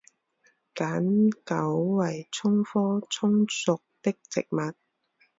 [0.73, 4.73] 碱韭为葱科葱属的植物。